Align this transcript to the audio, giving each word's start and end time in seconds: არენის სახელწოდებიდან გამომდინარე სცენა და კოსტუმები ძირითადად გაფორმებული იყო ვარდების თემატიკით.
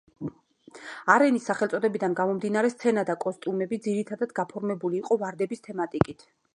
არენის 1.15 1.45
სახელწოდებიდან 1.49 2.17
გამომდინარე 2.21 2.73
სცენა 2.77 3.05
და 3.13 3.17
კოსტუმები 3.27 3.81
ძირითადად 3.89 4.35
გაფორმებული 4.43 5.03
იყო 5.05 5.23
ვარდების 5.25 5.67
თემატიკით. 5.71 6.31